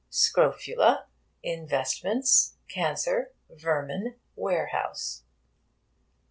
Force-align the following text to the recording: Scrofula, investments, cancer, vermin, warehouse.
Scrofula, 0.09 1.05
investments, 1.43 2.55
cancer, 2.67 3.33
vermin, 3.51 4.15
warehouse. 4.35 5.21